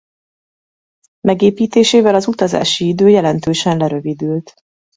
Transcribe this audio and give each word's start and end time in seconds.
Megépítésével 1.27 2.15
az 2.15 2.27
utazási 2.27 2.87
idő 2.87 3.09
jelentősen 3.09 3.77
lerövidült. 3.77 4.53